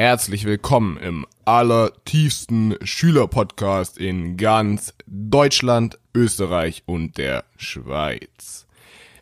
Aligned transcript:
herzlich 0.00 0.46
willkommen 0.46 0.96
im 0.96 1.26
allertiefsten 1.44 2.74
Schülerpodcast 2.82 3.98
in 3.98 4.38
ganz 4.38 4.94
Deutschland, 5.06 5.98
Österreich 6.14 6.84
und 6.86 7.18
der 7.18 7.44
Schweiz. 7.58 8.66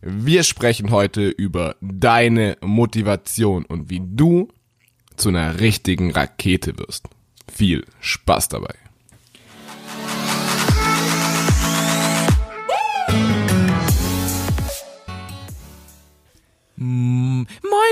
Wir 0.03 0.45
sprechen 0.45 0.93
heute 0.93 1.31
über 1.31 1.75
deine 1.81 2.59
Motivation 2.61 3.65
und 3.65 3.91
wie 3.91 4.03
du 4.05 4.53
zu 5.17 5.31
einer 5.31 5.59
richtigen 5.59 6.13
Rakete 6.13 6.79
wirst. 6.79 7.09
Viel 7.53 7.85
Spaß 7.99 8.47
dabei. 8.49 8.77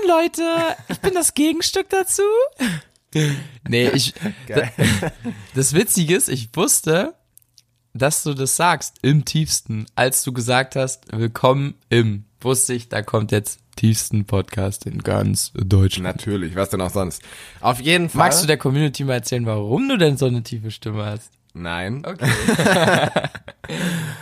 Leute, 0.06 0.76
ich 0.88 1.00
bin 1.00 1.14
das 1.14 1.34
Gegenstück 1.34 1.88
dazu. 1.90 2.22
Nee, 3.66 3.88
ich. 3.88 4.14
Geil. 4.46 4.70
Das 5.54 5.72
Witzige 5.72 6.14
ist, 6.14 6.28
ich 6.28 6.50
wusste, 6.54 7.14
dass 7.92 8.22
du 8.22 8.34
das 8.34 8.56
sagst 8.56 8.98
im 9.02 9.24
tiefsten, 9.24 9.86
als 9.96 10.22
du 10.22 10.32
gesagt 10.32 10.76
hast, 10.76 11.04
willkommen 11.12 11.74
im, 11.88 12.24
wusste 12.40 12.74
ich, 12.74 12.88
da 12.88 13.02
kommt 13.02 13.32
jetzt 13.32 13.58
tiefsten 13.74 14.26
Podcast 14.26 14.86
in 14.86 15.02
ganz 15.02 15.52
Deutschland. 15.54 16.16
Natürlich, 16.16 16.54
was 16.54 16.70
denn 16.70 16.82
auch 16.82 16.90
sonst. 16.90 17.22
Auf 17.60 17.80
jeden 17.80 18.08
Fall. 18.08 18.18
Magst 18.18 18.42
du 18.42 18.46
der 18.46 18.58
Community 18.58 19.02
mal 19.02 19.14
erzählen, 19.14 19.46
warum 19.46 19.88
du 19.88 19.96
denn 19.96 20.16
so 20.16 20.26
eine 20.26 20.42
tiefe 20.42 20.70
Stimme 20.70 21.04
hast? 21.04 21.32
Nein. 21.52 22.04
Okay. 22.06 22.30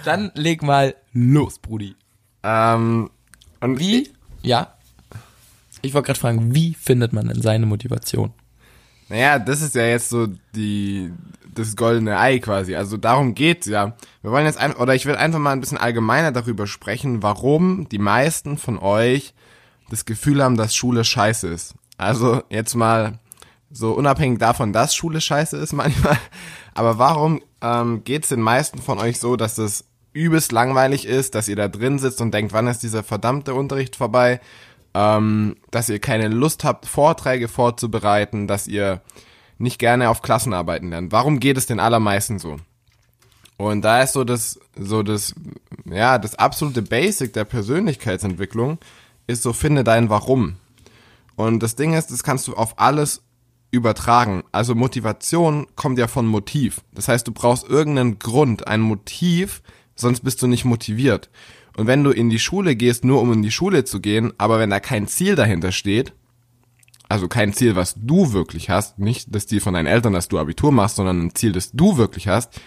Dann 0.05 0.31
leg 0.35 0.63
mal 0.63 0.95
los, 1.13 1.59
Brudi. 1.59 1.97
Ähm, 2.43 3.11
und 3.61 3.79
Wie? 3.81 4.11
Ja. 4.43 4.74
Ich 5.85 5.95
wollte 5.95 6.07
gerade 6.07 6.21
fragen, 6.21 6.55
wie 6.55 6.75
findet 6.75 7.13
man 7.13 7.29
denn 7.29 7.43
seine 7.43 7.67
Motivation? 7.67 8.33
Naja, 9.09 9.39
das 9.39 9.61
ist 9.61 9.75
ja 9.75 9.85
jetzt 9.85 10.09
so 10.09 10.29
die 10.55 11.13
das 11.55 11.77
goldene 11.77 12.19
Ei 12.19 12.39
quasi. 12.39 12.75
Also 12.75 12.97
darum 12.97 13.35
geht's 13.35 13.67
ja. 13.67 13.95
Wir 14.23 14.31
wollen 14.31 14.47
jetzt 14.47 14.59
ein, 14.59 14.75
oder 14.75 14.95
ich 14.95 15.07
will 15.07 15.15
einfach 15.15 15.39
mal 15.39 15.53
ein 15.53 15.61
bisschen 15.61 15.79
allgemeiner 15.79 16.33
darüber 16.33 16.67
sprechen, 16.67 17.23
warum 17.23 17.89
die 17.89 17.99
meisten 17.99 18.59
von 18.59 18.79
euch 18.79 19.35
das 19.91 20.05
Gefühl 20.05 20.43
haben, 20.43 20.57
dass 20.57 20.75
Schule 20.75 21.05
scheiße 21.05 21.49
ist. 21.49 21.75
Also 21.97 22.43
jetzt 22.49 22.75
mal 22.75 23.21
so 23.71 23.93
unabhängig 23.93 24.39
davon, 24.39 24.73
dass 24.73 24.95
Schule 24.95 25.21
scheiße 25.21 25.57
ist 25.57 25.73
manchmal. 25.75 26.19
Aber 26.75 26.99
warum 26.99 27.43
ähm, 27.61 28.03
geht's 28.05 28.29
den 28.29 28.41
meisten 28.41 28.81
von 28.81 28.99
euch 28.99 29.21
so, 29.21 29.37
dass 29.37 29.59
es 29.59 29.85
übelst 30.13 30.53
langweilig 30.53 31.07
ist, 31.07 31.35
dass 31.35 31.49
ihr 31.49 31.57
da 31.57 31.69
drin 31.69 31.99
sitzt 31.99 32.21
und 32.21 32.33
denkt, 32.33 32.53
wann 32.53 32.69
ist 32.69 32.83
dieser 32.83 33.03
verdammte 33.03 33.55
Unterricht 33.55 33.97
vorbei? 33.97 34.41
Ähm, 34.95 35.57
dass 35.71 35.89
ihr 35.89 35.99
keine 35.99 36.29
Lust 36.29 36.65
habt, 36.65 36.87
Vorträge 36.87 37.49
vorzubereiten, 37.49 38.47
dass 38.47 38.67
ihr 38.67 39.03
nicht 39.59 39.79
gerne 39.79 40.09
auf 40.09 40.23
Klassenarbeiten 40.23 40.91
lernt. 40.91 41.13
Warum 41.13 41.41
geht 41.41 41.57
es 41.57 41.67
den 41.67 41.81
allermeisten 41.81 42.39
so? 42.39 42.57
Und 43.57 43.83
da 43.83 44.03
ist 44.03 44.13
so 44.13 44.25
das, 44.25 44.59
so 44.77 45.03
das, 45.03 45.35
ja, 45.85 46.19
das 46.19 46.35
absolute 46.35 46.83
Basic 46.83 47.33
der 47.33 47.45
Persönlichkeitsentwicklung 47.45 48.79
ist 49.27 49.43
so, 49.43 49.53
finde 49.53 49.85
dein 49.85 50.11
Warum. 50.11 50.57
Und 51.37 51.63
das 51.63 51.77
Ding 51.77 51.95
ist, 51.95 52.11
das 52.11 52.23
kannst 52.23 52.49
du 52.49 52.55
auf 52.55 52.79
alles 52.79 53.23
übertragen. 53.71 54.45
Also 54.53 54.75
Motivation 54.75 55.67
kommt 55.77 55.99
ja 55.99 56.07
von 56.07 56.27
Motiv. 56.27 56.83
Das 56.93 57.09
heißt, 57.09 57.27
du 57.27 57.33
brauchst 57.33 57.69
irgendeinen 57.69 58.19
Grund, 58.19 58.67
ein 58.67 58.81
Motiv, 58.81 59.63
sonst 59.97 60.21
bist 60.21 60.43
du 60.43 60.47
nicht 60.47 60.65
motiviert. 60.65 61.29
Und 61.77 61.87
wenn 61.87 62.05
du 62.05 62.11
in 62.11 62.31
die 62.31 62.39
Schule 62.39 62.77
gehst, 62.77 63.05
nur 63.05 63.21
um 63.21 63.33
in 63.33 63.43
die 63.43 63.51
Schule 63.51 63.85
zu 63.85 64.01
gehen, 64.01 64.33
aber 64.39 64.59
wenn 64.59 64.71
da 64.71 64.81
kein 64.81 65.09
Ziel 65.09 65.35
dahinter 65.35 65.73
steht, 65.73 66.13
also 67.09 67.29
kein 67.29 67.53
Ziel, 67.53 67.77
was 67.77 67.95
du 67.97 68.33
wirklich 68.33 68.71
hast, 68.71 68.99
nicht 68.99 69.35
das 69.35 69.47
Ziel 69.47 69.61
von 69.61 69.75
deinen 69.75 69.87
Eltern, 69.87 70.13
dass 70.13 70.29
du 70.29 70.39
Abitur 70.39 70.73
machst, 70.73 70.97
sondern 70.97 71.27
ein 71.27 71.35
Ziel, 71.35 71.53
das 71.53 71.73
du 71.73 71.97
wirklich 71.97 72.29
hast, 72.29 72.61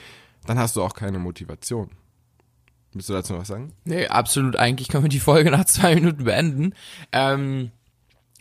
dann 0.46 0.60
hast 0.60 0.76
du 0.76 0.84
auch 0.84 0.94
keine 0.94 1.20
Motivation. 1.20 1.90
Willst 2.94 3.10
du 3.10 3.14
dazu 3.14 3.34
noch 3.34 3.42
was 3.42 3.48
sagen? 3.48 3.74
Nee, 3.86 4.08
absolut. 4.08 4.56
Eigentlich 4.56 4.88
können 4.88 5.04
wir 5.04 5.10
die 5.10 5.20
Folge 5.20 5.52
nach 5.52 5.66
zwei 5.66 5.96
Minuten 5.96 6.24
beenden. 6.24 6.74
Ähm, 7.12 7.72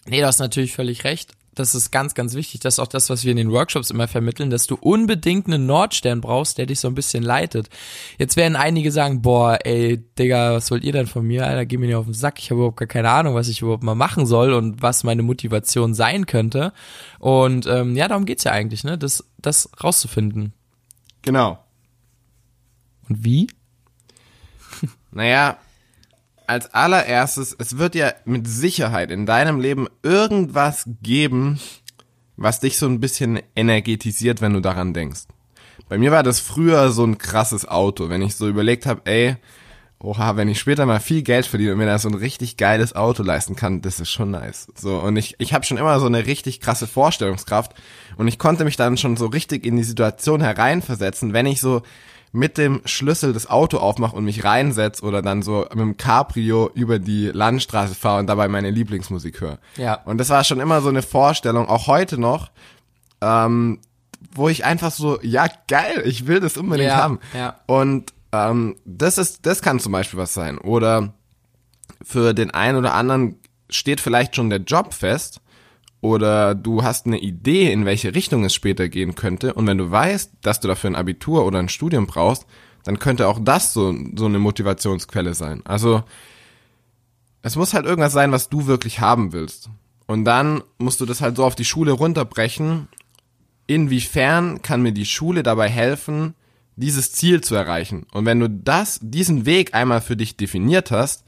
nee, 0.07 0.21
du 0.21 0.27
hast 0.27 0.39
natürlich 0.39 0.75
völlig 0.75 1.05
recht. 1.05 1.33
Das 1.57 1.75
ist 1.75 1.91
ganz, 1.91 2.15
ganz 2.15 2.35
wichtig. 2.35 2.61
Das 2.61 2.75
ist 2.75 2.79
auch 2.79 2.87
das, 2.87 3.09
was 3.09 3.25
wir 3.25 3.31
in 3.31 3.39
den 3.39 3.51
Workshops 3.51 3.91
immer 3.91 4.07
vermitteln, 4.07 4.51
dass 4.51 4.67
du 4.67 4.77
unbedingt 4.77 5.47
einen 5.47 5.65
Nordstern 5.65 6.21
brauchst, 6.21 6.59
der 6.59 6.67
dich 6.67 6.79
so 6.79 6.87
ein 6.87 6.95
bisschen 6.95 7.23
leitet. 7.23 7.71
Jetzt 8.19 8.37
werden 8.37 8.57
einige 8.57 8.93
sagen, 8.93 9.23
boah, 9.23 9.59
ey, 9.65 10.05
Digga, 10.19 10.53
was 10.53 10.71
wollt 10.71 10.85
ihr 10.85 10.93
denn 10.93 11.07
von 11.07 11.27
mir? 11.27 11.47
Alter, 11.47 11.65
geh 11.65 11.79
mir 11.79 11.87
nicht 11.87 11.97
auf 11.97 12.05
den 12.05 12.15
Sack. 12.15 12.39
Ich 12.39 12.51
habe 12.51 12.59
überhaupt 12.59 12.77
gar 12.77 12.87
keine 12.87 13.11
Ahnung, 13.11 13.35
was 13.35 13.49
ich 13.49 13.63
überhaupt 13.63 13.83
mal 13.83 13.95
machen 13.95 14.27
soll 14.27 14.53
und 14.53 14.83
was 14.83 15.03
meine 15.03 15.23
Motivation 15.23 15.95
sein 15.95 16.27
könnte. 16.27 16.75
Und 17.19 17.67
ähm, 17.67 17.97
ja, 17.97 18.07
darum 18.07 18.27
geht's 18.27 18.45
ja 18.45 18.53
eigentlich, 18.53 18.85
ne? 18.85 18.99
Das, 18.99 19.25
das 19.39 19.71
rauszufinden. 19.83 20.53
Genau. 21.23 21.59
Und 23.09 23.25
wie? 23.25 23.47
Naja, 25.11 25.57
als 26.49 26.73
allererstes, 26.75 27.55
es 27.59 27.79
wird 27.79 27.95
ja 27.95 28.13
mit 28.25 28.47
Sicherheit 28.47 29.11
in 29.11 29.27
deinem 29.27 29.61
Leben 29.61 29.89
irgendwas 30.03 30.89
geben, 31.03 31.61
was 32.37 32.61
dich 32.61 32.79
so 32.79 32.87
ein 32.87 33.01
bisschen 33.01 33.41
energetisiert, 33.55 34.41
wenn 34.41 34.53
du 34.53 34.61
daran 34.61 34.95
denkst. 34.95 35.23
Bei 35.89 35.99
mir 35.99 36.11
war 36.11 36.23
das 36.23 36.41
früher 36.41 36.91
so 36.91 37.05
ein 37.05 37.19
krasses 37.19 37.67
Auto, 37.67 38.09
wenn 38.09 38.23
ich 38.23 38.35
so 38.35 38.49
überlegt 38.49 38.87
habe, 38.87 39.03
ey, 39.05 39.37
oha, 39.99 40.37
wenn 40.37 40.49
ich 40.49 40.59
später 40.59 40.85
mal 40.85 41.01
viel 41.01 41.23
Geld 41.23 41.47
verdiene 41.47 41.73
und 41.73 41.79
mir 41.79 41.87
da 41.87 41.99
so 41.99 42.09
ein 42.09 42.15
richtig 42.15 42.57
geiles 42.57 42.95
Auto 42.95 43.23
leisten 43.23 43.57
kann, 43.57 43.83
das 43.83 44.01
ist 44.01 44.11
schon 44.11 44.31
nice. 44.31 44.69
So 44.75 44.99
und 44.99 45.17
ich 45.17 45.37
ich 45.39 45.55
habe 45.55 45.65
schon 45.65 45.79
immer 45.79 45.99
so 46.01 46.07
eine 46.07 46.27
richtig 46.27 46.61
krasse 46.61 46.87
Vorstellungskraft 46.87 47.75
und 48.17 48.29
ich 48.29 48.39
konnte 48.39 48.65
mich 48.65 48.77
dann 48.77 48.97
schon 48.97 49.17
so 49.17 49.27
richtig 49.27 49.65
in 49.65 49.77
die 49.77 49.85
Situation 49.85 50.41
hereinversetzen, 50.41 51.33
wenn 51.33 51.47
ich 51.47 51.61
so 51.61 51.83
mit 52.37 52.59
dem 52.59 52.83
Schlüssel 52.85 53.33
das 53.33 53.49
Auto 53.49 53.79
aufmache 53.79 54.15
und 54.15 54.25
mich 54.25 54.45
reinsetz 54.45 55.03
oder 55.03 55.23
dann 55.23 55.43
so 55.43 55.61
mit 55.71 55.79
dem 55.79 55.97
Cabrio 55.97 56.71
über 56.75 56.99
die 56.99 57.29
Landstraße 57.29 57.95
fahre 57.95 58.21
und 58.21 58.27
dabei 58.27 58.47
meine 58.49 58.71
Lieblingsmusik 58.71 59.41
höre. 59.41 59.59
Ja. 59.77 59.95
Und 60.05 60.19
das 60.19 60.29
war 60.29 60.45
schon 60.45 60.61
immer 60.61 60.83
so 60.83 60.91
eine 60.91 61.03
Vorstellung, 61.03 61.69
auch 61.69 61.87
heute 61.87 62.19
noch, 62.19 62.51
ähm, 63.23 63.81
wo 64.35 64.49
ich 64.51 64.65
einfach 64.67 64.91
so, 64.93 65.19
ja 65.23 65.47
geil, 65.67 66.03
ich 66.05 66.27
will 66.27 66.41
das 66.41 66.57
unbedingt 66.59 66.91
Ja, 66.91 66.97
haben. 66.97 67.21
ja. 67.35 67.57
Und 67.67 68.13
ähm, 68.33 68.77
das 68.85 69.17
ist, 69.17 69.47
das 69.47 69.63
kann 69.63 69.81
zum 69.81 69.93
Beispiel 69.93 70.19
was 70.19 70.35
sein. 70.35 70.59
Oder 70.59 71.15
für 72.03 72.35
den 72.35 72.51
einen 72.51 72.77
oder 72.77 72.93
anderen 72.95 73.37
steht 73.71 74.01
vielleicht 74.01 74.37
schon 74.37 74.51
der 74.51 74.61
Job 74.61 74.93
fest 74.93 75.41
oder 76.07 76.55
du 76.55 76.85
hast 76.85 77.07
eine 77.07 77.19
Idee, 77.19 77.73
in 77.73 77.85
welche 77.85 78.15
Richtung 78.15 78.45
es 78.45 78.55
später 78.55 78.89
gehen 78.89 79.17
könnte. 79.17 79.55
Und 79.55 79.67
wenn 79.67 79.79
du 79.79 79.91
weißt, 79.91 80.33
dass 80.41 80.61
du 80.61 80.69
dafür 80.69 80.91
ein 80.91 80.97
Abitur 80.97 81.45
oder 81.45 81.59
ein 81.59 81.69
Studium 81.69 82.07
brauchst, 82.07 82.47
dann 82.85 83.01
könnte 83.01 83.27
auch 83.27 83.41
das 83.43 83.73
so, 83.73 83.93
so 84.15 84.27
eine 84.27 84.39
Motivationsquelle 84.39 85.35
sein. 85.35 85.63
Also 85.65 86.05
es 87.43 87.57
muss 87.57 87.75
halt 87.75 87.87
irgendwas 87.87 88.13
sein, 88.13 88.31
was 88.31 88.49
du 88.49 88.67
wirklich 88.67 89.01
haben 89.01 89.33
willst. 89.33 89.69
Und 90.07 90.25
dann 90.25 90.63
musst 90.79 91.01
du 91.01 91.07
das 91.07 91.21
halt 91.21 91.37
so 91.37 91.45
auf 91.45 91.57
die 91.57 91.65
Schule 91.65 91.93
runterbrechen. 91.93 92.87
Inwiefern 93.67 94.63
kann 94.63 94.83
mir 94.83 94.93
die 94.93 95.07
Schule 95.07 95.43
dabei 95.43 95.69
helfen, 95.69 96.35
dieses 96.77 97.13
Ziel 97.13 97.41
zu 97.41 97.57
erreichen? 97.57 98.07
Und 98.13 98.25
wenn 98.27 98.39
du 98.39 98.49
das, 98.49 99.01
diesen 99.03 99.47
Weg 99.47 99.75
einmal 99.75 100.01
für 100.01 100.17
dich 100.17 100.37
definiert 100.37 100.93
hast, 100.93 101.25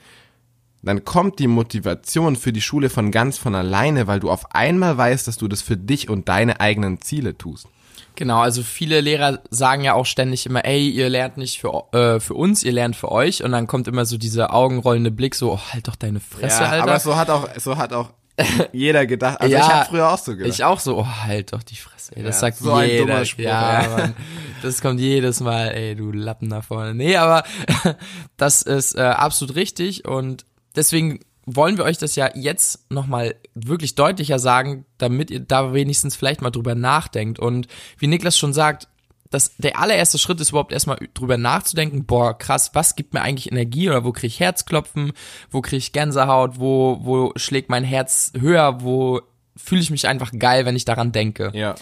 dann 0.83 1.05
kommt 1.05 1.39
die 1.39 1.49
Motivation 1.49 2.37
für 2.37 2.53
die 2.53 2.61
Schule 2.61 2.89
von 2.91 3.11
ganz 3.11 3.37
von 3.39 3.55
alleine, 3.55 4.06
weil 4.06 4.21
du 4.21 4.31
auf 4.31 4.55
einmal 4.55 4.97
weißt, 4.97 5.27
dass 5.27 5.37
du 5.37 5.49
das 5.49 5.62
für 5.62 5.77
dich 5.77 6.09
und 6.09 6.28
deine 6.28 6.61
eigenen 6.61 7.00
Ziele 7.00 7.37
tust. 7.37 7.66
Genau, 8.15 8.41
also 8.41 8.62
viele 8.65 9.00
Lehrer 9.00 9.41
sagen 9.50 9.84
ja 9.84 9.94
auch 9.94 10.06
ständig 10.06 10.44
immer, 10.47 10.65
ey, 10.65 10.88
ihr 10.88 11.09
lernt 11.09 11.37
nicht 11.37 11.61
für, 11.61 11.84
äh, 11.93 12.19
für 12.19 12.34
uns, 12.34 12.65
ihr 12.65 12.72
lernt 12.72 12.97
für 12.97 13.12
euch. 13.12 13.44
Und 13.44 13.53
dann 13.53 13.69
kommt 13.69 13.87
immer 13.87 14.05
so 14.06 14.19
dieser 14.19 14.53
augenrollende 14.53 15.12
Blick, 15.12 15.37
so, 15.37 15.53
oh, 15.53 15.61
halt 15.72 15.87
doch 15.87 15.94
deine 15.94 16.19
Fresse, 16.19 16.62
ja, 16.65 16.69
Alter. 16.71 16.83
aber 16.83 16.99
so 16.99 17.15
hat 17.17 17.31
auch, 17.31 17.49
so 17.59 17.77
hat 17.77 17.93
auch 17.93 18.11
jeder 18.72 19.06
gedacht. 19.06 19.41
Also 19.41 19.55
Ja, 19.55 19.61
ich 19.61 19.69
habe 19.69 19.88
früher 19.88 20.11
auch 20.12 20.19
so 20.19 20.33
gedacht. 20.37 20.53
Ich 20.53 20.65
auch 20.65 20.81
so, 20.81 20.99
oh, 20.99 21.06
halt 21.27 21.53
doch 21.53 21.62
die 21.62 21.77
Fresse, 21.77 22.17
ey. 22.17 22.23
Das 22.25 22.37
Ja, 22.37 22.41
sagt 22.41 22.58
so 22.58 22.73
ein 22.73 22.88
jeder. 22.91 23.06
dummer 23.06 23.25
Spruch, 23.25 23.44
ja, 23.44 23.82
ja. 23.82 23.88
Mann. 23.97 24.17
Das 24.62 24.81
kommt 24.81 24.99
jedes 24.99 25.38
Mal, 25.41 25.69
ey, 25.69 25.94
du 25.94 26.11
Lappen 26.11 26.49
da 26.50 26.61
vorne. 26.62 26.94
Nee, 26.94 27.17
aber 27.17 27.44
das 28.37 28.62
ist 28.62 28.97
äh, 28.97 29.02
absolut 29.02 29.55
richtig 29.55 30.06
und 30.08 30.44
deswegen 30.78 31.20
wollen 31.44 31.76
wir 31.76 31.84
euch 31.84 31.98
das 31.98 32.14
ja 32.14 32.30
jetzt 32.34 32.90
nochmal 32.90 33.34
wirklich 33.54 33.94
deutlicher 33.94 34.38
sagen, 34.38 34.84
damit 34.98 35.30
ihr 35.30 35.40
da 35.40 35.72
wenigstens 35.72 36.14
vielleicht 36.14 36.42
mal 36.42 36.50
drüber 36.50 36.75
nachdenkt. 36.75 37.38
Und 37.38 37.66
wie 37.98 38.06
Niklas 38.06 38.36
schon 38.36 38.52
sagt, 38.52 38.88
das, 39.30 39.56
der 39.56 39.78
allererste 39.78 40.19
Schritt 40.19 40.40
ist 40.40 40.50
überhaupt 40.50 40.72
erstmal 40.72 40.98
drüber 41.14 41.36
nachzudenken, 41.36 42.06
boah, 42.06 42.36
krass, 42.36 42.70
was 42.75 42.96
gibt 42.96 43.12
mir 43.14 43.20
eigentlich 43.20 43.50
Energie 43.50 43.88
oder 43.88 44.04
wo 44.04 44.12
kriege 44.12 44.28
ich 44.28 44.40
Herzklopfen, 44.40 45.12
wo 45.50 45.60
kriege 45.60 45.76
ich 45.78 45.92
Gänsehaut, 45.92 46.58
wo, 46.58 46.98
wo 47.02 47.32
schlägt 47.36 47.70
mein 47.70 47.84
Herz 47.84 48.32
höher, 48.38 48.82
wo 48.82 49.20
fühle 49.58 49.81
ich 49.81 49.90
mich 49.90 50.08
einfach 50.08 50.32
geil, 50.38 50.64
wenn 50.64 50.76
ich 50.76 50.84
daran 50.84 51.12
denke. 51.12 51.50
ja. 51.55 51.75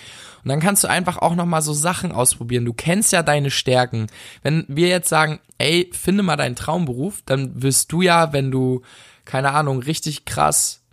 Und 0.42 0.50
dann 0.50 0.60
kannst 0.60 0.84
du 0.84 0.88
einfach 0.88 1.18
auch 1.18 1.34
nochmal 1.34 1.60
so 1.60 1.72
Sachen 1.72 2.12
ausprobieren. 2.12 2.64
Du 2.64 2.72
kennst 2.72 3.10
ja 3.12 3.24
deine 3.24 3.50
Stärken. 3.50 4.06
Wenn 4.44 4.64
wir 4.68 4.86
jetzt 4.86 5.08
sagen, 5.08 5.40
ey, 5.58 5.90
finde 5.92 6.22
mal 6.22 6.36
deinen 6.36 6.54
Traumberuf, 6.54 7.20
dann 7.26 7.60
wirst 7.60 7.90
du 7.90 8.00
ja, 8.00 8.32
wenn 8.32 8.52
du, 8.52 8.82
keine 9.24 9.50
Ahnung, 9.50 9.80
richtig 9.80 10.24
krass 10.24 10.84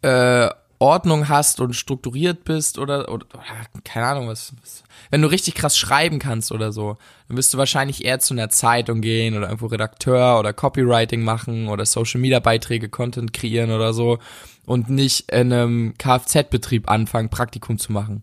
äh, 0.00 0.48
Ordnung 0.78 1.28
hast 1.28 1.60
und 1.60 1.74
strukturiert 1.74 2.44
bist 2.44 2.78
oder, 2.78 3.12
oder, 3.12 3.26
oder 3.32 3.44
keine 3.84 4.06
Ahnung 4.06 4.28
was, 4.28 4.52
was. 4.60 4.84
Wenn 5.10 5.22
du 5.22 5.28
richtig 5.28 5.54
krass 5.54 5.78
schreiben 5.78 6.18
kannst 6.18 6.52
oder 6.52 6.72
so, 6.72 6.96
dann 7.28 7.36
wirst 7.36 7.54
du 7.54 7.58
wahrscheinlich 7.58 8.04
eher 8.04 8.18
zu 8.18 8.34
einer 8.34 8.50
Zeitung 8.50 9.00
gehen 9.00 9.36
oder 9.36 9.46
irgendwo 9.46 9.66
Redakteur 9.66 10.38
oder 10.38 10.52
Copywriting 10.52 11.22
machen 11.22 11.68
oder 11.68 11.86
Social 11.86 12.20
Media 12.20 12.40
Beiträge, 12.40 12.88
Content 12.88 13.32
kreieren 13.32 13.70
oder 13.70 13.94
so 13.94 14.18
und 14.66 14.90
nicht 14.90 15.30
in 15.30 15.52
einem 15.52 15.94
Kfz-Betrieb 15.96 16.90
anfangen, 16.90 17.30
Praktikum 17.30 17.78
zu 17.78 17.92
machen. 17.92 18.22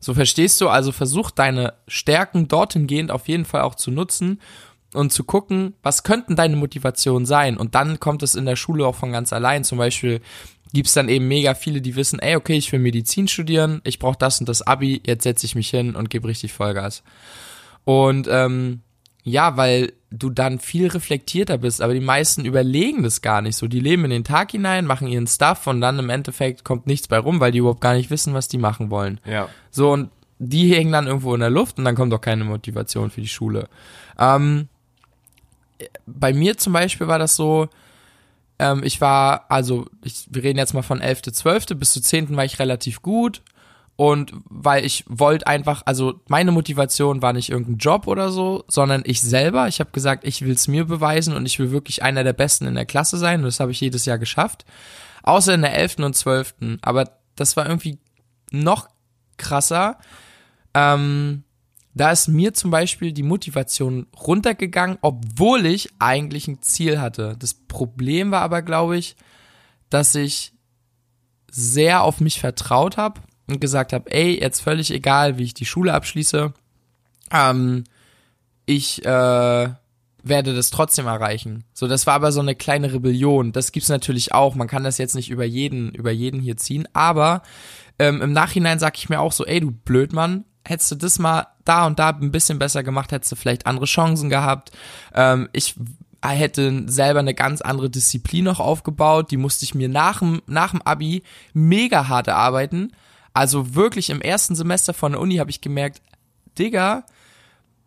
So 0.00 0.14
verstehst 0.14 0.60
du, 0.60 0.68
also 0.68 0.92
versuch 0.92 1.30
deine 1.30 1.74
Stärken 1.86 2.48
dorthin 2.48 2.86
gehend 2.86 3.10
auf 3.10 3.28
jeden 3.28 3.44
Fall 3.44 3.62
auch 3.62 3.74
zu 3.74 3.90
nutzen 3.90 4.40
und 4.94 5.12
zu 5.12 5.24
gucken, 5.24 5.74
was 5.82 6.02
könnten 6.02 6.36
deine 6.36 6.56
Motivationen 6.56 7.26
sein. 7.26 7.56
Und 7.56 7.74
dann 7.74 8.00
kommt 8.00 8.22
es 8.22 8.34
in 8.34 8.46
der 8.46 8.56
Schule 8.56 8.86
auch 8.86 8.96
von 8.96 9.12
ganz 9.12 9.32
allein. 9.32 9.64
Zum 9.64 9.78
Beispiel 9.78 10.20
gibt's 10.72 10.94
dann 10.94 11.08
eben 11.08 11.28
mega 11.28 11.54
viele, 11.54 11.80
die 11.80 11.96
wissen, 11.96 12.18
ey, 12.18 12.36
okay, 12.36 12.56
ich 12.56 12.70
will 12.72 12.80
Medizin 12.80 13.28
studieren, 13.28 13.80
ich 13.84 13.98
brauche 13.98 14.18
das 14.18 14.40
und 14.40 14.48
das 14.48 14.62
Abi, 14.62 15.02
jetzt 15.06 15.24
setze 15.24 15.46
ich 15.46 15.54
mich 15.54 15.70
hin 15.70 15.94
und 15.94 16.10
gebe 16.10 16.28
richtig 16.28 16.52
Vollgas. 16.52 17.02
Und 17.84 18.28
ähm, 18.30 18.80
ja, 19.24 19.56
weil 19.56 19.92
du 20.10 20.30
dann 20.30 20.58
viel 20.58 20.88
reflektierter 20.88 21.58
bist, 21.58 21.80
aber 21.80 21.94
die 21.94 22.00
meisten 22.00 22.44
überlegen 22.44 23.02
das 23.02 23.22
gar 23.22 23.40
nicht 23.40 23.56
so. 23.56 23.66
Die 23.68 23.80
leben 23.80 24.04
in 24.04 24.10
den 24.10 24.24
Tag 24.24 24.50
hinein, 24.50 24.84
machen 24.84 25.08
ihren 25.08 25.26
Stuff 25.26 25.66
und 25.66 25.80
dann 25.80 25.98
im 25.98 26.10
Endeffekt 26.10 26.64
kommt 26.64 26.86
nichts 26.86 27.08
bei 27.08 27.18
rum, 27.18 27.40
weil 27.40 27.52
die 27.52 27.58
überhaupt 27.58 27.80
gar 27.80 27.94
nicht 27.94 28.10
wissen, 28.10 28.34
was 28.34 28.48
die 28.48 28.58
machen 28.58 28.90
wollen. 28.90 29.20
Ja. 29.24 29.48
So, 29.70 29.92
und 29.92 30.10
die 30.38 30.74
hängen 30.74 30.92
dann 30.92 31.06
irgendwo 31.06 31.34
in 31.34 31.40
der 31.40 31.50
Luft 31.50 31.78
und 31.78 31.84
dann 31.84 31.94
kommt 31.94 32.12
auch 32.12 32.20
keine 32.20 32.44
Motivation 32.44 33.10
für 33.10 33.20
die 33.20 33.28
Schule. 33.28 33.68
Ähm, 34.18 34.68
bei 36.06 36.32
mir 36.32 36.58
zum 36.58 36.72
Beispiel 36.72 37.06
war 37.06 37.18
das 37.18 37.36
so, 37.36 37.68
ähm, 38.58 38.82
ich 38.84 39.00
war, 39.00 39.46
also 39.50 39.86
ich, 40.04 40.26
wir 40.30 40.42
reden 40.42 40.58
jetzt 40.58 40.74
mal 40.74 40.82
von 40.82 41.00
11., 41.00 41.22
12., 41.22 41.66
bis 41.76 41.92
zu 41.92 42.00
10. 42.00 42.36
war 42.36 42.44
ich 42.44 42.58
relativ 42.58 43.02
gut. 43.02 43.42
Und 43.96 44.32
weil 44.48 44.84
ich 44.84 45.04
wollte 45.06 45.46
einfach, 45.46 45.82
also 45.84 46.20
meine 46.26 46.50
Motivation 46.50 47.20
war 47.20 47.32
nicht 47.32 47.50
irgendein 47.50 47.76
Job 47.76 48.06
oder 48.06 48.30
so, 48.30 48.64
sondern 48.66 49.02
ich 49.04 49.20
selber. 49.20 49.68
Ich 49.68 49.80
habe 49.80 49.90
gesagt, 49.92 50.24
ich 50.26 50.42
will 50.42 50.54
es 50.54 50.66
mir 50.66 50.86
beweisen 50.86 51.36
und 51.36 51.44
ich 51.44 51.58
will 51.58 51.70
wirklich 51.70 52.02
einer 52.02 52.24
der 52.24 52.32
Besten 52.32 52.66
in 52.66 52.74
der 52.74 52.86
Klasse 52.86 53.18
sein. 53.18 53.40
Und 53.40 53.46
das 53.46 53.60
habe 53.60 53.70
ich 53.70 53.80
jedes 53.80 54.06
Jahr 54.06 54.18
geschafft. 54.18 54.64
Außer 55.22 55.54
in 55.54 55.62
der 55.62 55.74
11. 55.74 55.98
und 55.98 56.16
12. 56.16 56.54
Aber 56.80 57.10
das 57.36 57.56
war 57.56 57.66
irgendwie 57.66 57.98
noch 58.50 58.88
krasser. 59.36 59.98
Ähm, 60.74 61.44
da 61.94 62.10
ist 62.10 62.28
mir 62.28 62.54
zum 62.54 62.70
Beispiel 62.70 63.12
die 63.12 63.22
Motivation 63.22 64.06
runtergegangen, 64.18 64.98
obwohl 65.02 65.66
ich 65.66 65.90
eigentlich 65.98 66.48
ein 66.48 66.62
Ziel 66.62 67.00
hatte. 67.00 67.36
Das 67.38 67.54
Problem 67.54 68.30
war 68.30 68.42
aber, 68.42 68.62
glaube 68.62 68.96
ich, 68.96 69.16
dass 69.90 70.14
ich 70.14 70.52
sehr 71.50 72.02
auf 72.02 72.20
mich 72.20 72.40
vertraut 72.40 72.96
habe 72.96 73.20
und 73.46 73.60
gesagt 73.60 73.92
habe, 73.92 74.10
ey, 74.10 74.40
jetzt 74.40 74.60
völlig 74.60 74.90
egal, 74.90 75.36
wie 75.36 75.44
ich 75.44 75.54
die 75.54 75.66
Schule 75.66 75.92
abschließe, 75.92 76.54
ähm, 77.30 77.84
ich 78.64 79.04
äh, 79.04 79.68
werde 80.22 80.54
das 80.54 80.70
trotzdem 80.70 81.06
erreichen. 81.06 81.64
So, 81.74 81.88
das 81.88 82.06
war 82.06 82.14
aber 82.14 82.32
so 82.32 82.40
eine 82.40 82.54
kleine 82.54 82.92
Rebellion. 82.92 83.52
Das 83.52 83.72
gibt's 83.72 83.88
natürlich 83.88 84.32
auch. 84.32 84.54
Man 84.54 84.68
kann 84.68 84.84
das 84.84 84.98
jetzt 84.98 85.14
nicht 85.14 85.30
über 85.30 85.44
jeden, 85.44 85.94
über 85.94 86.10
jeden 86.10 86.40
hier 86.40 86.56
ziehen. 86.56 86.88
Aber 86.92 87.42
ähm, 87.98 88.22
im 88.22 88.32
Nachhinein 88.32 88.78
sag 88.78 88.96
ich 88.96 89.08
mir 89.08 89.20
auch 89.20 89.32
so, 89.32 89.44
ey, 89.44 89.60
du 89.60 89.72
Blödmann, 89.72 90.44
hättest 90.64 90.92
du 90.92 90.94
das 90.96 91.18
mal 91.18 91.48
da 91.64 91.86
und 91.86 91.98
da 91.98 92.10
ein 92.10 92.32
bisschen 92.32 92.58
besser 92.58 92.82
gemacht, 92.82 93.12
hättest 93.12 93.32
du 93.32 93.36
vielleicht 93.36 93.66
andere 93.66 93.86
Chancen 93.86 94.30
gehabt. 94.30 94.72
Ähm, 95.14 95.48
ich 95.52 95.74
hätte 96.24 96.84
selber 96.86 97.20
eine 97.20 97.34
ganz 97.34 97.60
andere 97.60 97.90
Disziplin 97.90 98.44
noch 98.44 98.60
aufgebaut. 98.60 99.30
Die 99.30 99.36
musste 99.36 99.64
ich 99.64 99.74
mir 99.74 99.88
nach 99.88 100.20
dem, 100.20 100.42
nach 100.46 100.70
dem 100.70 100.82
Abi 100.82 101.22
mega 101.52 102.08
hart 102.08 102.28
erarbeiten. 102.28 102.92
Also 103.32 103.74
wirklich 103.74 104.10
im 104.10 104.20
ersten 104.20 104.54
Semester 104.54 104.94
von 104.94 105.12
der 105.12 105.20
Uni 105.20 105.36
habe 105.36 105.50
ich 105.50 105.60
gemerkt, 105.60 106.02
Digga, 106.58 107.04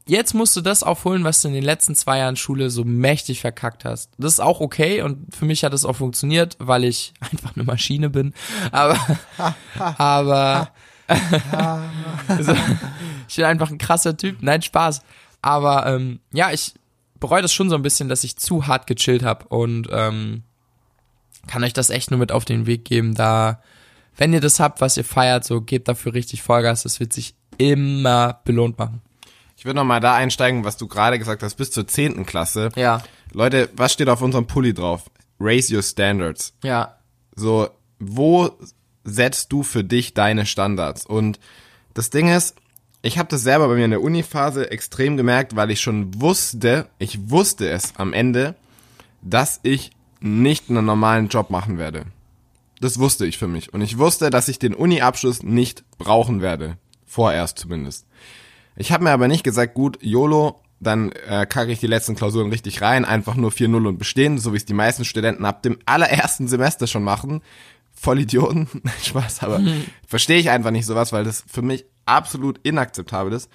jetzt 0.08 0.34
musst 0.34 0.56
du 0.56 0.62
das 0.62 0.84
aufholen, 0.84 1.24
was 1.24 1.42
du 1.42 1.48
in 1.48 1.54
den 1.54 1.64
letzten 1.64 1.96
zwei 1.96 2.20
Jahren 2.20 2.36
Schule 2.36 2.70
so 2.70 2.84
mächtig 2.84 3.42
verkackt 3.42 3.86
hast. 3.86 4.12
Das 4.18 4.34
ist 4.34 4.40
auch 4.40 4.60
okay 4.60 5.02
und 5.02 5.34
für 5.36 5.46
mich 5.46 5.64
hat 5.64 5.74
es 5.74 5.86
auch 5.86 5.96
funktioniert, 5.96 6.58
weil 6.60 6.84
ich 6.84 7.14
einfach 7.20 7.56
eine 7.56 7.64
Maschine 7.64 8.10
bin. 8.10 8.34
Aber, 8.72 8.98
aber, 9.98 10.72
also, 12.28 12.54
ich 13.28 13.36
bin 13.36 13.46
einfach 13.46 13.70
ein 13.70 13.78
krasser 13.78 14.18
Typ. 14.18 14.38
Nein, 14.42 14.62
Spaß. 14.62 15.02
Aber 15.42 15.86
ähm, 15.86 16.20
ja, 16.34 16.52
ich 16.52 16.74
bereue 17.20 17.42
das 17.42 17.54
schon 17.54 17.70
so 17.70 17.76
ein 17.76 17.82
bisschen, 17.82 18.10
dass 18.10 18.24
ich 18.24 18.38
zu 18.38 18.68
hart 18.68 18.88
gechillt 18.88 19.24
habe 19.24 19.48
und 19.48 19.88
ähm, 19.92 20.44
kann 21.48 21.64
euch 21.64 21.74
das 21.74 21.90
echt 21.90 22.12
nur 22.12 22.20
mit 22.20 22.32
auf 22.32 22.46
den 22.46 22.66
Weg 22.66 22.86
geben, 22.86 23.14
da 23.14 23.62
wenn 24.18 24.34
ihr 24.34 24.40
das 24.42 24.60
habt, 24.60 24.82
was 24.82 24.98
ihr 24.98 25.04
feiert, 25.04 25.44
so 25.44 25.62
gebt 25.62 25.88
dafür 25.88 26.14
richtig 26.14 26.42
Vollgas, 26.42 26.84
das 26.84 27.00
wird 27.00 27.14
sich 27.14 27.36
immer 27.58 28.40
belohnt 28.46 28.78
machen. 28.78 29.02
Ich 29.58 29.66
würde 29.66 29.78
nochmal 29.78 30.00
da 30.00 30.16
einsteigen, 30.16 30.64
was 30.64 30.78
du 30.78 30.88
gerade 30.88 31.20
gesagt 31.20 31.44
hast, 31.44 31.56
bis 31.56 31.72
zur 31.72 31.88
zehnten 31.88 32.26
Klasse. 32.26 32.70
Ja. 32.76 33.02
Leute, 33.34 33.70
was 33.76 33.94
steht 33.94 34.10
auf 34.10 34.22
unserem 34.22 34.48
Pulli 34.48 34.74
drauf? 34.74 35.10
Raise 35.40 35.74
your 35.74 35.82
standards. 35.82 36.54
Ja. 36.64 36.96
So, 37.36 37.70
wo 38.00 38.52
setzt 39.06 39.52
du 39.52 39.64
für 39.64 39.84
dich 39.84 40.14
deine 40.14 40.46
Standards? 40.46 41.06
Und 41.06 41.40
das 41.94 42.10
Ding 42.10 42.28
ist, 42.28 42.56
ich 43.02 43.18
habe 43.18 43.30
das 43.30 43.44
selber 43.44 43.68
bei 43.68 43.76
mir 43.76 43.86
in 43.86 43.92
der 43.92 44.02
Uni-Phase 44.02 44.72
extrem 44.72 45.16
gemerkt, 45.16 45.56
weil 45.56 45.72
ich 45.72 45.80
schon 45.80 46.20
wusste, 46.20 46.88
ich 46.98 47.30
wusste 47.30 47.70
es 47.70 47.94
am 47.98 48.14
Ende, 48.14 48.56
dass 49.22 49.60
ich 49.64 49.92
nicht 50.20 50.70
einen 50.70 50.86
normalen 50.86 51.28
Job 51.28 51.50
machen 51.50 51.78
werde. 51.78 52.06
Das 52.82 53.00
wusste 53.00 53.26
ich 53.26 53.38
für 53.38 53.48
mich. 53.48 53.74
Und 53.74 53.82
ich 53.82 53.98
wusste, 53.98 54.30
dass 54.30 54.48
ich 54.48 54.60
den 54.60 54.74
Uni-Abschluss 54.74 55.44
nicht 55.44 55.84
brauchen 55.98 56.42
werde. 56.42 56.78
Vorerst 57.06 57.60
zumindest. 57.60 58.06
Ich 58.76 58.92
habe 58.92 59.04
mir 59.04 59.12
aber 59.12 59.28
nicht 59.28 59.44
gesagt, 59.44 59.76
gut, 59.76 60.00
YOLO, 60.02 60.60
dann 60.80 61.12
äh, 61.12 61.46
kacke 61.46 61.72
ich 61.72 61.80
die 61.80 61.88
letzten 61.88 62.16
Klausuren 62.16 62.50
richtig 62.50 62.82
rein, 62.82 63.06
einfach 63.06 63.36
nur 63.36 63.52
4-0 63.52 63.88
und 63.88 63.98
bestehen, 63.98 64.38
so 64.38 64.52
wie 64.52 64.58
es 64.58 64.66
die 64.66 64.74
meisten 64.74 65.06
Studenten 65.06 65.46
ab 65.46 65.64
dem 65.64 65.78
allerersten 65.86 66.48
Semester 66.48 66.88
schon 66.88 67.04
machen. 67.04 67.42
Voll 67.96 68.20
Idioten, 68.20 68.68
Spaß, 69.04 69.42
aber 69.44 69.60
mhm. 69.60 69.86
verstehe 70.06 70.38
ich 70.38 70.50
einfach 70.50 70.72
nicht 70.72 70.86
sowas, 70.86 71.14
weil 71.14 71.24
das 71.24 71.44
für 71.48 71.62
mich 71.62 71.86
absolut 72.06 72.60
inakzeptabel 72.64 73.34
ist. 73.34 73.50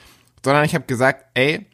Sondern 0.44 0.64
ich 0.64 0.75
habe 0.75 0.87
gesagt, 0.87 1.26
ey, 1.34 1.66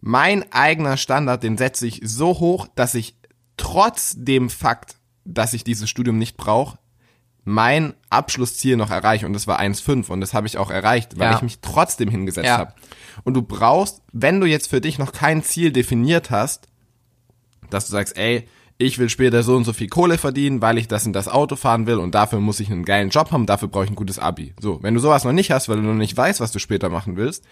mein 0.00 0.44
eigener 0.52 0.96
Standard, 0.96 1.42
den 1.42 1.56
setze 1.56 1.86
ich 1.86 2.00
so 2.04 2.38
hoch, 2.38 2.68
dass 2.74 2.94
ich 2.94 3.16
trotz 3.56 4.14
dem 4.16 4.50
Fakt, 4.50 4.96
dass 5.24 5.54
ich 5.54 5.64
dieses 5.64 5.88
Studium 5.88 6.18
nicht 6.18 6.36
brauche, 6.36 6.78
mein 7.44 7.94
Abschlussziel 8.10 8.76
noch 8.76 8.90
erreiche 8.90 9.26
und 9.26 9.32
das 9.32 9.46
war 9.46 9.58
1,5 9.58 10.08
und 10.10 10.20
das 10.20 10.34
habe 10.34 10.46
ich 10.46 10.58
auch 10.58 10.70
erreicht, 10.70 11.18
weil 11.18 11.30
Ja. 11.30 11.36
ich 11.36 11.42
mich 11.42 11.60
trotzdem 11.60 12.08
hingesetzt 12.08 12.46
Ja. 12.46 12.58
habe. 12.58 12.74
Und 13.24 13.34
du 13.34 13.42
brauchst, 13.42 14.02
wenn 14.12 14.40
du 14.40 14.46
jetzt 14.46 14.68
für 14.68 14.80
dich 14.80 14.98
noch 14.98 15.12
kein 15.12 15.42
Ziel 15.42 15.72
definiert 15.72 16.30
hast, 16.30 16.68
dass 17.70 17.86
du 17.86 17.92
sagst, 17.92 18.16
ey, 18.16 18.48
ich 18.82 18.98
will 18.98 19.08
später 19.08 19.42
so 19.42 19.56
und 19.56 19.64
so 19.64 19.72
viel 19.72 19.88
Kohle 19.88 20.18
verdienen, 20.18 20.60
weil 20.60 20.78
ich 20.78 20.88
das 20.88 21.06
in 21.06 21.12
das 21.12 21.28
Auto 21.28 21.56
fahren 21.56 21.86
will 21.86 21.98
und 21.98 22.14
dafür 22.14 22.40
muss 22.40 22.60
ich 22.60 22.70
einen 22.70 22.84
geilen 22.84 23.10
Job 23.10 23.30
haben, 23.30 23.46
dafür 23.46 23.68
brauche 23.68 23.84
ich 23.84 23.90
ein 23.90 23.96
gutes 23.96 24.18
Abi. 24.18 24.54
So, 24.60 24.82
wenn 24.82 24.94
du 24.94 25.00
sowas 25.00 25.24
noch 25.24 25.32
nicht 25.32 25.50
hast, 25.50 25.68
weil 25.68 25.76
du 25.76 25.82
noch 25.82 25.94
nicht 25.94 26.16
weißt, 26.16 26.40
was 26.40 26.52
du 26.52 26.58
später 26.58 26.88
machen 26.88 27.16
willst, 27.16 27.44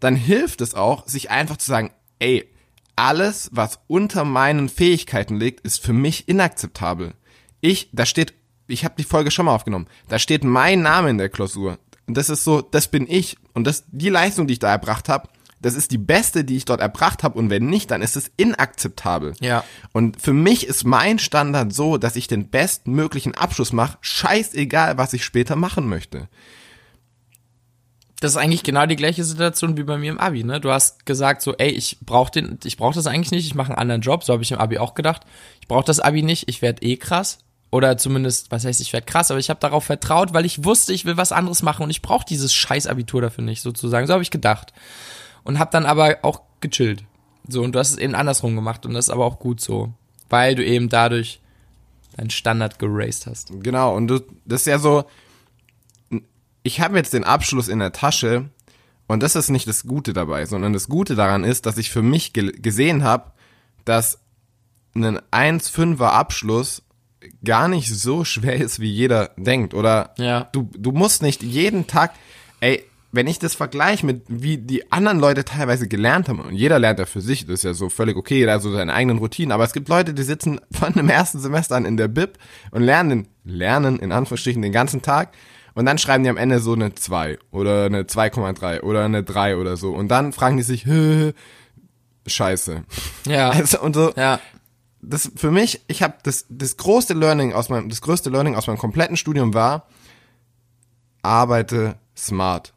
dann 0.00 0.16
hilft 0.16 0.60
es 0.60 0.74
auch, 0.74 1.06
sich 1.06 1.30
einfach 1.30 1.56
zu 1.56 1.66
sagen, 1.66 1.90
ey, 2.18 2.48
alles, 2.96 3.50
was 3.52 3.80
unter 3.86 4.24
meinen 4.24 4.68
Fähigkeiten 4.68 5.36
liegt, 5.36 5.60
ist 5.60 5.82
für 5.82 5.92
mich 5.92 6.28
inakzeptabel. 6.28 7.14
Ich, 7.60 7.88
da 7.92 8.06
steht, 8.06 8.34
ich 8.66 8.84
habe 8.84 8.94
die 8.98 9.04
Folge 9.04 9.30
schon 9.30 9.46
mal 9.46 9.54
aufgenommen, 9.54 9.88
da 10.08 10.18
steht 10.18 10.44
mein 10.44 10.82
Name 10.82 11.10
in 11.10 11.18
der 11.18 11.28
Klausur. 11.28 11.78
Und 12.06 12.16
das 12.16 12.28
ist 12.28 12.44
so, 12.44 12.60
das 12.60 12.88
bin 12.88 13.06
ich. 13.08 13.38
Und 13.54 13.66
das, 13.66 13.84
die 13.90 14.10
Leistung, 14.10 14.46
die 14.46 14.54
ich 14.54 14.58
da 14.58 14.70
erbracht 14.70 15.08
habe, 15.08 15.28
das 15.64 15.74
ist 15.74 15.92
die 15.92 15.98
beste, 15.98 16.44
die 16.44 16.58
ich 16.58 16.66
dort 16.66 16.82
erbracht 16.82 17.22
habe. 17.22 17.38
Und 17.38 17.48
wenn 17.48 17.66
nicht, 17.66 17.90
dann 17.90 18.02
ist 18.02 18.16
es 18.16 18.30
inakzeptabel. 18.36 19.32
Ja. 19.40 19.64
Und 19.92 20.20
für 20.20 20.34
mich 20.34 20.66
ist 20.66 20.84
mein 20.84 21.18
Standard 21.18 21.72
so, 21.72 21.96
dass 21.96 22.16
ich 22.16 22.28
den 22.28 22.50
bestmöglichen 22.50 23.34
Abschluss 23.34 23.72
mache, 23.72 23.96
scheißegal, 24.02 24.98
was 24.98 25.14
ich 25.14 25.24
später 25.24 25.56
machen 25.56 25.88
möchte. 25.88 26.28
Das 28.20 28.32
ist 28.32 28.36
eigentlich 28.36 28.62
genau 28.62 28.84
die 28.84 28.96
gleiche 28.96 29.24
Situation 29.24 29.78
wie 29.78 29.84
bei 29.84 29.96
mir 29.96 30.10
im 30.10 30.18
Abi, 30.20 30.44
ne? 30.44 30.60
Du 30.60 30.70
hast 30.70 31.06
gesagt 31.06 31.40
so, 31.40 31.54
ey, 31.56 31.70
ich 31.70 31.98
brauch 32.02 32.28
den, 32.28 32.58
ich 32.64 32.76
brauch 32.76 32.92
das 32.92 33.06
eigentlich 33.06 33.30
nicht, 33.30 33.46
ich 33.46 33.54
mache 33.54 33.68
einen 33.68 33.78
anderen 33.78 34.02
Job, 34.02 34.22
so 34.22 34.34
habe 34.34 34.42
ich 34.42 34.52
im 34.52 34.58
Abi 34.58 34.76
auch 34.76 34.92
gedacht. 34.92 35.22
Ich 35.62 35.68
brauche 35.68 35.84
das 35.84 35.98
Abi 35.98 36.22
nicht, 36.22 36.46
ich 36.48 36.60
werde 36.60 36.82
eh 36.82 36.98
krass. 36.98 37.38
Oder 37.70 37.96
zumindest, 37.96 38.50
was 38.50 38.66
heißt, 38.66 38.82
ich 38.82 38.92
werde 38.92 39.06
krass, 39.06 39.30
aber 39.30 39.40
ich 39.40 39.50
habe 39.50 39.60
darauf 39.60 39.84
vertraut, 39.84 40.34
weil 40.34 40.44
ich 40.44 40.62
wusste, 40.62 40.92
ich 40.92 41.06
will 41.06 41.16
was 41.16 41.32
anderes 41.32 41.62
machen 41.62 41.84
und 41.84 41.90
ich 41.90 42.02
brauche 42.02 42.26
dieses 42.26 42.52
scheiß 42.52 42.86
Abitur 42.86 43.22
dafür 43.22 43.44
nicht, 43.44 43.62
sozusagen. 43.62 44.06
So 44.06 44.12
habe 44.12 44.22
ich 44.22 44.30
gedacht. 44.30 44.74
Und 45.44 45.58
habe 45.58 45.70
dann 45.70 45.86
aber 45.86 46.18
auch 46.22 46.40
gechillt. 46.60 47.04
So, 47.46 47.62
und 47.62 47.72
du 47.74 47.78
hast 47.78 47.90
es 47.90 47.98
eben 47.98 48.14
andersrum 48.14 48.54
gemacht 48.56 48.86
und 48.86 48.94
das 48.94 49.06
ist 49.06 49.10
aber 49.10 49.24
auch 49.26 49.38
gut 49.38 49.60
so. 49.60 49.92
Weil 50.30 50.54
du 50.54 50.64
eben 50.64 50.88
dadurch 50.88 51.40
deinen 52.16 52.30
Standard 52.30 52.78
geraced 52.78 53.26
hast. 53.26 53.50
Genau, 53.62 53.94
und 53.94 54.08
du, 54.08 54.20
das 54.46 54.62
ist 54.62 54.66
ja 54.66 54.78
so, 54.78 55.04
ich 56.62 56.80
habe 56.80 56.96
jetzt 56.96 57.12
den 57.12 57.24
Abschluss 57.24 57.68
in 57.68 57.78
der 57.78 57.92
Tasche 57.92 58.48
und 59.06 59.22
das 59.22 59.36
ist 59.36 59.50
nicht 59.50 59.68
das 59.68 59.84
Gute 59.86 60.12
dabei, 60.14 60.46
sondern 60.46 60.72
das 60.72 60.88
Gute 60.88 61.14
daran 61.14 61.44
ist, 61.44 61.66
dass 61.66 61.76
ich 61.76 61.90
für 61.90 62.02
mich 62.02 62.32
ge 62.32 62.52
gesehen 62.52 63.04
habe, 63.04 63.32
dass 63.84 64.18
ein 64.94 65.18
1,5er 65.30 66.06
Abschluss 66.06 66.82
gar 67.44 67.68
nicht 67.68 67.92
so 67.94 68.24
schwer 68.24 68.54
ist, 68.56 68.80
wie 68.80 68.90
jeder 68.90 69.30
denkt. 69.36 69.74
Oder 69.74 70.14
Ja. 70.16 70.48
du, 70.52 70.70
du 70.76 70.92
musst 70.92 71.20
nicht 71.20 71.42
jeden 71.42 71.86
Tag, 71.86 72.14
ey, 72.60 72.84
wenn 73.14 73.26
ich 73.26 73.38
das 73.38 73.54
vergleiche 73.54 74.04
mit 74.04 74.22
wie 74.28 74.58
die 74.58 74.90
anderen 74.90 75.20
Leute 75.20 75.44
teilweise 75.44 75.88
gelernt 75.88 76.28
haben, 76.28 76.40
und 76.40 76.54
jeder 76.54 76.78
lernt 76.78 76.98
ja 76.98 77.06
für 77.06 77.20
sich, 77.20 77.46
das 77.46 77.60
ist 77.60 77.62
ja 77.62 77.74
so 77.74 77.88
völlig 77.88 78.16
okay, 78.16 78.38
jeder 78.38 78.54
hat 78.54 78.62
so 78.62 78.72
seine 78.72 78.92
eigenen 78.92 79.18
Routinen, 79.18 79.52
aber 79.52 79.64
es 79.64 79.72
gibt 79.72 79.88
Leute, 79.88 80.14
die 80.14 80.22
sitzen 80.22 80.60
von 80.72 80.92
dem 80.92 81.08
ersten 81.08 81.38
Semester 81.38 81.76
an 81.76 81.84
in 81.84 81.96
der 81.96 82.08
Bib 82.08 82.38
und 82.70 82.82
lernen, 82.82 83.28
lernen 83.44 83.98
in 83.98 84.12
Anführungsstrichen 84.12 84.62
den 84.62 84.72
ganzen 84.72 85.02
Tag 85.02 85.32
und 85.74 85.86
dann 85.86 85.98
schreiben 85.98 86.24
die 86.24 86.30
am 86.30 86.36
Ende 86.36 86.58
so 86.60 86.72
eine 86.72 86.94
2 86.94 87.38
oder 87.50 87.86
eine 87.86 88.02
2,3 88.02 88.80
oder 88.80 89.04
eine 89.04 89.22
3 89.22 89.56
oder 89.58 89.76
so 89.76 89.92
und 89.92 90.08
dann 90.08 90.32
fragen 90.32 90.56
die 90.56 90.62
sich, 90.62 90.86
scheiße. 92.26 92.84
Ja. 93.26 93.50
Also, 93.54 93.80
und 93.80 93.94
so, 93.94 94.12
ja. 94.16 94.40
das 95.02 95.30
für 95.36 95.50
mich, 95.50 95.82
ich 95.86 96.02
habe 96.02 96.14
das 96.22 96.46
das 96.48 96.76
größte 96.76 97.14
Learning 97.14 97.52
aus 97.52 97.68
meinem 97.68 97.88
das 97.88 98.00
größte 98.00 98.30
Learning 98.30 98.56
aus 98.56 98.66
meinem 98.66 98.78
kompletten 98.78 99.16
Studium 99.16 99.54
war 99.54 99.86
arbeite 101.24 101.96
smart. 102.16 102.74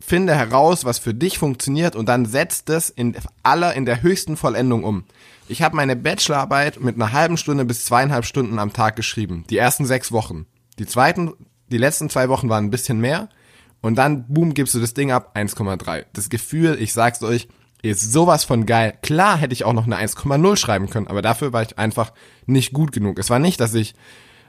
Finde 0.00 0.34
heraus, 0.34 0.84
was 0.84 0.98
für 0.98 1.14
dich 1.14 1.38
funktioniert 1.38 1.94
und 1.94 2.08
dann 2.08 2.26
setz 2.26 2.64
das 2.64 2.90
in 2.90 3.14
aller 3.42 3.74
in 3.74 3.84
der 3.84 4.02
höchsten 4.02 4.36
Vollendung 4.36 4.84
um. 4.84 5.04
Ich 5.48 5.62
habe 5.62 5.76
meine 5.76 5.96
Bachelorarbeit 5.96 6.80
mit 6.80 6.94
einer 6.94 7.12
halben 7.12 7.36
Stunde 7.36 7.64
bis 7.64 7.84
zweieinhalb 7.84 8.24
Stunden 8.24 8.58
am 8.58 8.72
Tag 8.72 8.96
geschrieben. 8.96 9.44
Die 9.50 9.58
ersten 9.58 9.84
sechs 9.84 10.12
Wochen. 10.12 10.46
Die 10.78 10.86
zweiten, 10.86 11.32
die 11.70 11.78
letzten 11.78 12.08
zwei 12.08 12.28
Wochen 12.28 12.48
waren 12.48 12.66
ein 12.66 12.70
bisschen 12.70 13.00
mehr. 13.00 13.28
Und 13.80 13.96
dann, 13.96 14.26
boom, 14.28 14.54
gibst 14.54 14.74
du 14.74 14.80
das 14.80 14.94
Ding 14.94 15.10
ab, 15.10 15.36
1,3. 15.36 16.04
Das 16.12 16.28
Gefühl, 16.28 16.76
ich 16.80 16.92
sag's 16.92 17.22
euch, 17.22 17.48
ist 17.82 18.12
sowas 18.12 18.44
von 18.44 18.66
geil. 18.66 18.96
Klar 19.02 19.38
hätte 19.38 19.52
ich 19.54 19.64
auch 19.64 19.72
noch 19.72 19.86
eine 19.86 19.96
1,0 19.96 20.56
schreiben 20.56 20.90
können, 20.90 21.06
aber 21.06 21.22
dafür 21.22 21.52
war 21.52 21.62
ich 21.62 21.78
einfach 21.78 22.12
nicht 22.46 22.72
gut 22.72 22.92
genug. 22.92 23.18
Es 23.18 23.30
war 23.30 23.38
nicht, 23.38 23.60
dass 23.60 23.74
ich 23.74 23.94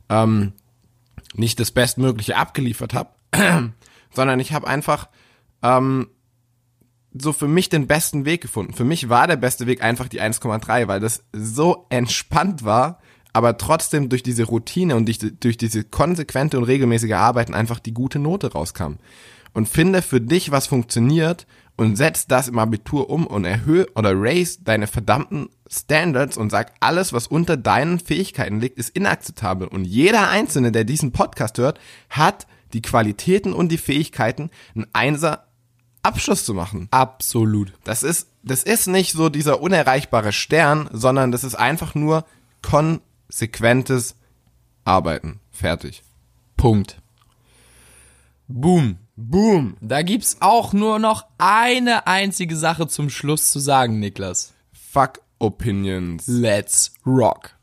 ähm, 0.10 0.54
nicht 1.34 1.60
das 1.60 1.72
Bestmögliche 1.72 2.36
abgeliefert 2.36 2.94
habe, 2.94 3.10
sondern 4.14 4.40
ich 4.40 4.52
habe 4.52 4.68
einfach 4.68 5.08
ähm, 5.62 6.08
so 7.14 7.34
für 7.34 7.48
mich 7.48 7.70
den 7.70 7.88
besten 7.88 8.26
Weg 8.26 8.42
gefunden. 8.42 8.74
Für 8.74 8.86
mich 8.86 9.10
war 9.10 9.28
der 9.28 9.36
beste 9.36 9.68
Weg 9.68 9.84
einfach 9.84 10.08
die 10.08 10.22
1,3, 10.22 10.88
weil 10.88 11.00
das 11.00 11.24
so 11.34 11.86
entspannt 11.90 12.64
war, 12.64 13.00
aber 13.34 13.58
trotzdem 13.58 14.10
durch 14.10 14.24
diese 14.24 14.44
Routine 14.44 14.96
und 14.96 15.06
durch, 15.08 15.20
durch 15.40 15.58
diese 15.58 15.84
konsequente 15.84 16.58
und 16.58 16.64
regelmäßige 16.64 17.14
Arbeiten 17.14 17.54
einfach 17.54 17.80
die 17.80 17.94
gute 17.94 18.20
Note 18.20 18.52
rauskam. 18.52 18.96
Und 19.54 19.68
finde 19.68 20.02
für 20.02 20.22
dich, 20.22 20.52
was 20.52 20.68
funktioniert 20.68 21.46
und 21.76 21.98
setz 21.98 22.28
das 22.28 22.48
im 22.48 22.60
Abitur 22.60 23.10
um 23.10 23.28
und 23.28 23.44
erhöhe 23.44 23.88
oder 23.96 24.14
raise 24.16 24.64
deine 24.64 24.88
verdammten 24.88 25.50
Standards 25.70 26.38
und 26.38 26.50
sag, 26.50 26.74
alles, 26.80 27.12
was 27.12 27.28
unter 27.28 27.58
deinen 27.58 28.00
Fähigkeiten 28.00 28.62
liegt, 28.62 28.78
ist 28.78 28.96
inakzeptabel. 28.96 29.68
Und 29.68 29.86
jeder 29.86 30.30
Einzelne, 30.30 30.72
der 30.72 30.84
diesen 30.84 31.12
Podcast 31.12 31.58
hört, 31.58 31.80
hat 32.10 32.48
die 32.74 32.82
Qualitäten 32.82 33.52
und 33.52 33.70
die 33.70 33.78
Fähigkeiten, 33.78 34.50
einen 34.76 34.88
Einser 34.94 35.48
Abschluss 36.04 36.46
zu 36.46 36.54
machen. 36.54 36.88
Absolut. 36.92 37.74
Das 37.84 38.04
ist, 38.04 38.28
das 38.44 38.64
ist 38.64 38.88
nicht 38.88 39.14
so 39.14 39.30
dieser 39.30 39.62
unerreichbare 39.62 40.34
Stern, 40.34 40.90
sondern 40.92 41.32
das 41.32 41.44
ist 41.44 41.56
einfach 41.56 41.96
nur 41.96 42.26
konsequentes 42.62 44.16
Arbeiten. 44.84 45.40
Fertig. 45.52 46.04
Punkt. 46.58 47.02
Boom. 48.48 48.98
Boom. 49.16 49.78
Da 49.82 50.02
gibt's 50.02 50.38
auch 50.40 50.74
nur 50.74 51.00
noch 51.00 51.26
eine 51.38 52.08
einzige 52.08 52.56
Sache 52.56 52.88
zum 52.88 53.10
Schluss 53.10 53.52
zu 53.52 53.60
sagen, 53.60 54.00
Niklas. 54.00 54.54
Fuck 54.74 55.22
Opinions. 55.40 56.26
Let's 56.28 56.94
rock. 57.06 57.56